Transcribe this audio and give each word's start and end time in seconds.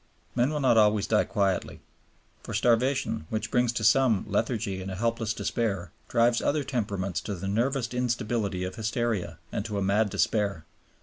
Men 0.33 0.49
will 0.49 0.59
not 0.59 0.79
always 0.79 1.05
die 1.05 1.25
quietly. 1.25 1.79
For 2.41 2.55
starvation, 2.55 3.27
which 3.29 3.51
brings 3.51 3.71
to 3.73 3.83
some 3.83 4.25
lethargy 4.27 4.81
and 4.81 4.89
a 4.89 4.95
helpless 4.95 5.31
despair, 5.31 5.91
drives 6.09 6.41
other 6.41 6.63
temperaments 6.63 7.21
to 7.21 7.35
the 7.35 7.47
nervous 7.47 7.89
instability 7.93 8.63
of 8.63 8.77
hysteria 8.77 9.37
and 9.51 9.63
to 9.65 9.77
a 9.77 9.83
mad 9.83 10.09
despair. 10.09 10.65